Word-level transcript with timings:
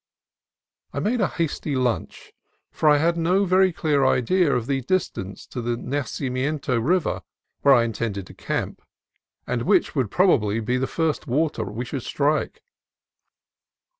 I 0.93 0.99
made 0.99 1.21
a 1.21 1.27
hasty 1.27 1.75
lunch, 1.75 2.33
for 2.71 2.89
I 2.89 2.97
had 2.97 3.17
no 3.17 3.45
very 3.45 3.71
clear 3.71 4.03
idea 4.03 4.51
of 4.51 4.65
the 4.65 4.81
distance 4.81 5.45
to 5.45 5.61
the 5.61 5.77
Nacimiento 5.77 6.79
River, 6.79 7.21
where 7.61 7.75
I 7.75 7.83
intended 7.83 8.25
to 8.25 8.33
camp, 8.33 8.81
and 9.45 9.61
which 9.61 9.93
would 9.93 10.09
probably 10.09 10.59
be 10.59 10.77
the 10.77 10.87
first 10.87 11.27
water 11.27 11.65
we 11.65 11.85
should 11.85 12.01
strike. 12.01 12.63